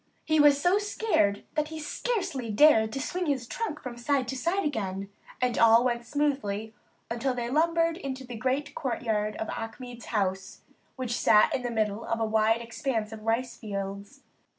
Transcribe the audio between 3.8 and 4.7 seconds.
from side to side